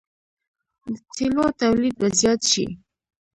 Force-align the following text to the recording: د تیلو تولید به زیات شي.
د 0.93 0.95
تیلو 1.15 1.45
تولید 1.61 1.95
به 1.99 2.07
زیات 2.19 2.41
شي. 2.51 2.65